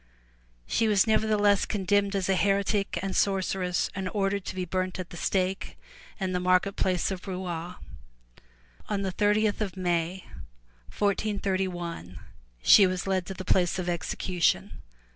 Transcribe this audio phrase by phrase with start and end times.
[0.39, 4.97] *' She was nevertheless condemned as a heretic and sorceress and ordered to be burnt
[4.97, 5.77] at the stake
[6.19, 7.75] in the market place at Rouen.
[8.89, 10.25] On the thirtieth of May,
[10.89, 12.19] 1431,
[12.63, 14.71] she was led to the place of execu tion.